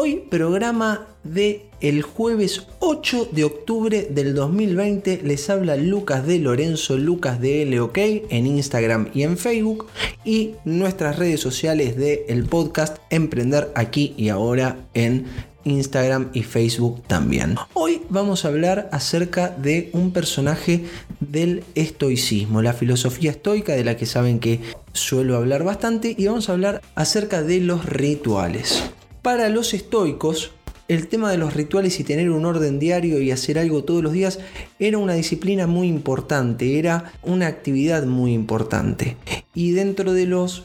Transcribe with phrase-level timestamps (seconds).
[0.00, 6.96] Hoy programa de el jueves 8 de octubre del 2020 les habla Lucas de Lorenzo,
[6.96, 9.88] Lucas de LOK en Instagram y en Facebook
[10.24, 15.26] y nuestras redes sociales del el podcast Emprender aquí y ahora en
[15.64, 17.56] Instagram y Facebook también.
[17.74, 20.84] Hoy vamos a hablar acerca de un personaje
[21.18, 24.60] del estoicismo, la filosofía estoica de la que saben que
[24.92, 28.84] suelo hablar bastante y vamos a hablar acerca de los rituales.
[29.28, 30.52] Para los estoicos,
[30.88, 34.14] el tema de los rituales y tener un orden diario y hacer algo todos los
[34.14, 34.38] días
[34.78, 39.18] era una disciplina muy importante, era una actividad muy importante.
[39.54, 40.64] Y dentro de los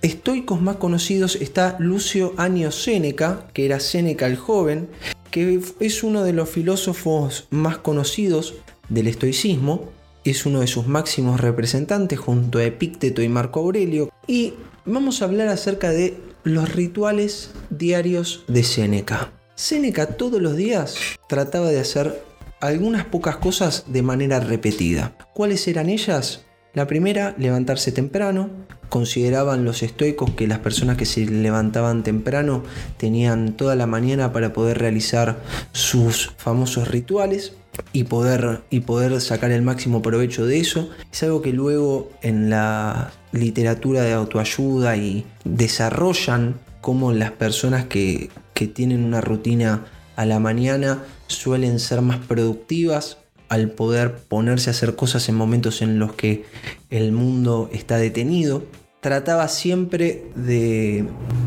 [0.00, 4.88] estoicos más conocidos está Lucio Anio Séneca, que era Séneca el joven,
[5.32, 8.54] que es uno de los filósofos más conocidos
[8.90, 9.88] del estoicismo,
[10.22, 15.24] es uno de sus máximos representantes junto a Epícteto y Marco Aurelio, y vamos a
[15.24, 19.32] hablar acerca de los rituales diarios de Séneca.
[19.54, 22.22] Séneca todos los días trataba de hacer
[22.60, 25.16] algunas pocas cosas de manera repetida.
[25.32, 26.44] ¿Cuáles eran ellas?
[26.74, 28.50] La primera, levantarse temprano.
[28.90, 32.62] Consideraban los estoicos que las personas que se levantaban temprano
[32.98, 35.40] tenían toda la mañana para poder realizar
[35.72, 37.54] sus famosos rituales
[37.92, 40.90] y poder, y poder sacar el máximo provecho de eso.
[41.12, 48.30] Es algo que luego en la literatura de autoayuda y desarrollan cómo las personas que,
[48.52, 49.86] que tienen una rutina
[50.16, 53.18] a la mañana suelen ser más productivas
[53.48, 56.44] al poder ponerse a hacer cosas en momentos en los que
[56.90, 58.64] el mundo está detenido.
[59.00, 61.06] Trataba siempre de,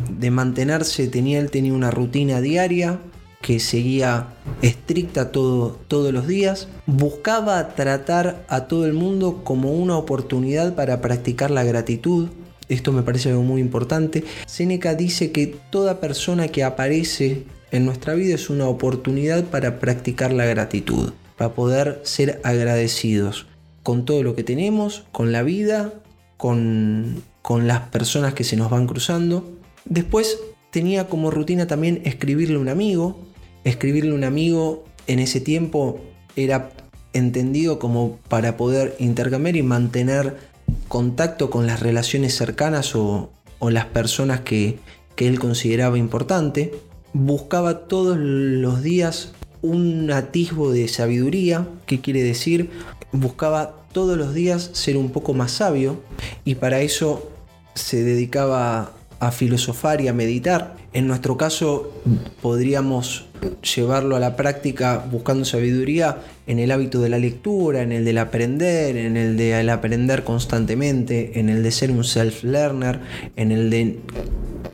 [0.10, 3.00] de mantenerse, tenía, él tenía una rutina diaria,
[3.48, 4.28] que seguía
[4.62, 11.00] estricta todo, todos los días, buscaba tratar a todo el mundo como una oportunidad para
[11.00, 12.28] practicar la gratitud.
[12.68, 14.26] Esto me parece algo muy importante.
[14.48, 20.34] Seneca dice que toda persona que aparece en nuestra vida es una oportunidad para practicar
[20.34, 23.46] la gratitud, para poder ser agradecidos
[23.82, 25.94] con todo lo que tenemos, con la vida,
[26.36, 29.50] con, con las personas que se nos van cruzando.
[29.86, 30.38] Después
[30.70, 33.27] tenía como rutina también escribirle a un amigo,
[33.70, 36.00] escribirle a un amigo en ese tiempo
[36.36, 36.72] era
[37.14, 40.38] entendido como para poder intercambiar y mantener
[40.88, 44.80] contacto con las relaciones cercanas o, las personas que,
[45.18, 46.76] él consideraba importante.
[47.12, 49.32] Buscaba todos los días
[49.64, 52.70] un atisbo de sabiduría, que quiere decir,
[53.12, 56.00] buscaba todos los días ser un poco más sabio
[56.46, 57.32] y para eso
[57.74, 60.78] se dedicaba a filosofar y a meditar.
[60.94, 61.92] En nuestro caso
[62.44, 63.26] podríamos
[63.76, 66.18] llevarlo a la práctica buscando sabiduría
[66.48, 71.40] en el hábito de la lectura, en el del aprender, en el de aprender constantemente,
[71.40, 73.00] en el de ser un self-learner,
[73.36, 74.00] en el de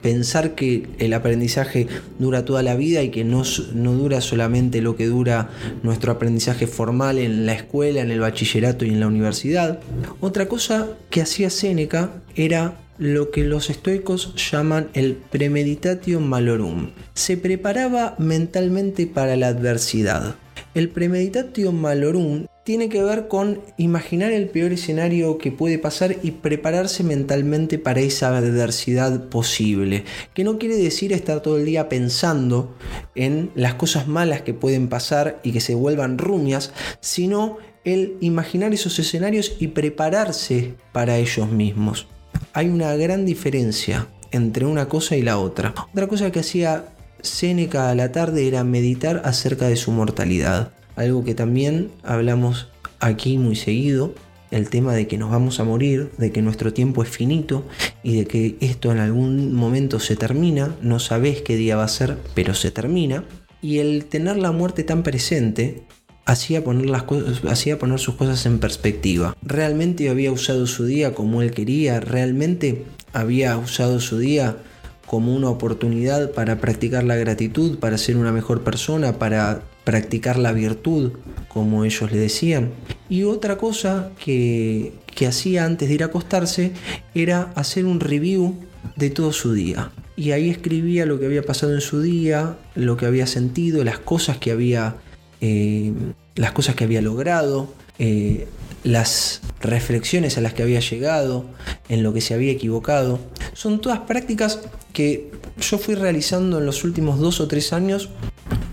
[0.01, 1.87] pensar que el aprendizaje
[2.19, 3.43] dura toda la vida y que no,
[3.73, 5.49] no dura solamente lo que dura
[5.81, 9.79] nuestro aprendizaje formal en la escuela, en el bachillerato y en la universidad.
[10.19, 16.91] Otra cosa que hacía Séneca era lo que los estoicos llaman el premeditatio malorum.
[17.13, 20.35] Se preparaba mentalmente para la adversidad.
[20.73, 26.31] El premeditatio malorum tiene que ver con imaginar el peor escenario que puede pasar y
[26.31, 30.05] prepararse mentalmente para esa adversidad posible.
[30.33, 32.75] Que no quiere decir estar todo el día pensando
[33.15, 36.71] en las cosas malas que pueden pasar y que se vuelvan rumias,
[37.01, 42.07] sino el imaginar esos escenarios y prepararse para ellos mismos
[42.53, 45.73] hay una gran diferencia entre una cosa y la otra.
[45.91, 46.85] Otra cosa que hacía
[47.21, 50.71] Séneca a la tarde era meditar acerca de su mortalidad.
[50.95, 52.69] Algo que también hablamos
[52.99, 54.13] aquí muy seguido,
[54.51, 57.65] el tema de que nos vamos a morir, de que nuestro tiempo es finito
[58.03, 61.87] y de que esto en algún momento se termina, no sabes qué día va a
[61.87, 63.23] ser, pero se termina.
[63.61, 65.83] Y el tener la muerte tan presente
[66.25, 67.03] hacía poner, las
[67.49, 69.35] hacía poner sus cosas en perspectiva.
[69.41, 71.99] ¿Realmente había usado su día como él quería?
[71.99, 74.57] ¿Realmente había usado su día
[75.05, 80.53] como una oportunidad para practicar la gratitud, para ser una mejor persona, para practicar la
[80.53, 81.11] virtud,
[81.49, 82.71] como ellos le decían?
[83.09, 86.71] Y otra cosa que, que hacía antes de ir a acostarse
[87.13, 88.55] era hacer un review
[88.95, 89.91] de todo su día.
[90.15, 93.97] Y ahí escribía lo que había pasado en su día, lo que había sentido, las
[93.97, 94.95] cosas que había
[95.45, 95.91] eh,
[96.35, 97.67] las cosas que había logrado,
[97.99, 98.47] eh,
[98.85, 101.43] las reflexiones a las que había llegado,
[101.89, 103.19] en lo que se había equivocado.
[103.51, 104.61] Son todas prácticas
[104.93, 108.09] que yo fui realizando en los últimos dos o tres años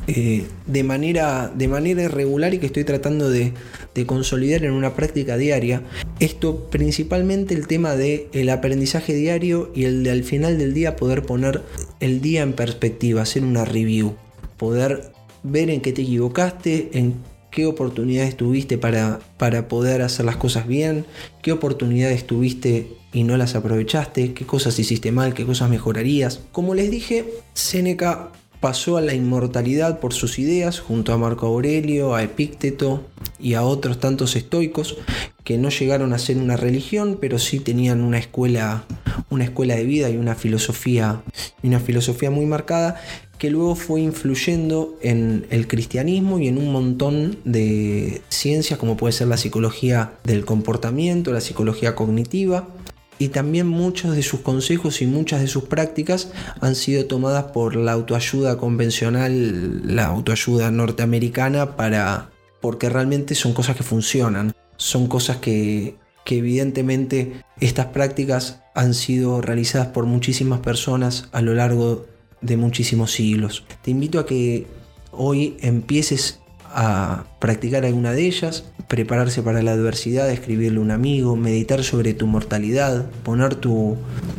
[0.07, 3.53] eh, de, manera, de manera irregular y que estoy tratando de,
[4.07, 5.83] consolidar en una práctica diaria.
[6.21, 10.95] Esto principalmente el tema del el aprendizaje diario y el de al final del día
[10.95, 11.63] poder poner
[11.99, 14.15] el día en perspectiva, hacer una review,
[14.57, 17.15] poder ver en qué te equivocaste, en
[17.51, 21.07] qué oportunidades tuviste para, para poder hacer las cosas bien,
[21.43, 26.41] qué oportunidades tuviste y no las aprovechaste, qué cosas hiciste mal, qué cosas mejorarías.
[26.53, 32.15] Como les dije, Seneca pasó a la inmortalidad por sus ideas junto a Marco Aurelio,
[32.15, 33.05] a Epícteto
[33.39, 34.99] y a otros tantos estoicos
[35.45, 38.85] que no llegaron a ser una religión, pero sí tenían una escuela,
[39.31, 41.23] una escuela de vida y una filosofía,
[41.63, 43.01] una filosofía muy marcada
[43.41, 49.15] que luego fue influyendo en el cristianismo y en un montón de ciencias como puede
[49.15, 52.69] ser la psicología del comportamiento, la psicología cognitiva,
[53.19, 57.77] y también muchos de sus consejos y muchas de sus prácticas han sido tomadas por
[57.77, 62.29] la autoayuda convencional, la autoayuda norteamericana, para,
[62.61, 65.97] porque realmente son cosas que funcionan, son cosas que,
[66.27, 72.05] que evidentemente estas prácticas han sido realizadas por muchísimas personas a lo largo
[72.41, 73.65] de muchísimos siglos.
[73.83, 74.67] Te invito a que
[75.13, 76.41] hoy empieces
[76.73, 82.15] a practicar alguna de ellas, prepararse para la adversidad, escribirle a un amigo, meditar sobre
[82.15, 83.97] tu mortalidad, poner tu,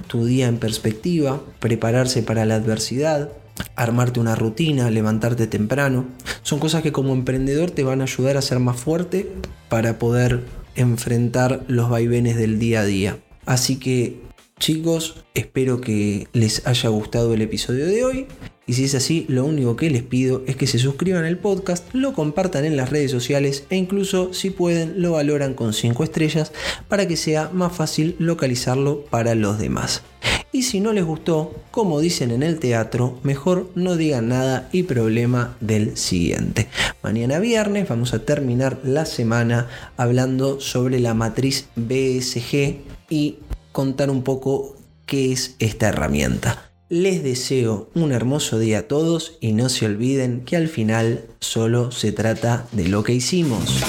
[0.08, 3.32] tu día en perspectiva, prepararse para la adversidad,
[3.76, 6.06] armarte una rutina, levantarte temprano.
[6.44, 9.32] Son cosas que como emprendedor te van a ayudar a ser más fuerte
[9.70, 10.44] para poder
[10.76, 13.18] enfrentar los vaivenes del día a día.
[13.46, 14.22] Así que
[14.62, 18.28] chicos, espero que les haya gustado el episodio de hoy.
[18.68, 21.84] Y si es así, lo único que les pido es que se suscriban al podcast,
[21.94, 26.52] lo compartan en las redes sociales e incluso si pueden lo valoran con 5 estrellas
[26.88, 30.04] para que sea más fácil localizarlo para los demás.
[30.52, 34.84] Y si no les gustó, como dicen en el teatro, mejor no digan nada y
[34.84, 36.68] problema del siguiente.
[37.02, 39.68] Mañana viernes vamos a terminar la semana
[39.98, 42.76] hablando sobre la matriz BSG
[43.10, 43.38] y
[43.72, 44.76] contar un poco
[45.06, 46.72] qué es esta herramienta.
[46.90, 51.92] Les deseo un hermoso día a todos y no se olviden que al final solo
[51.92, 53.82] se trata de lo que hicimos.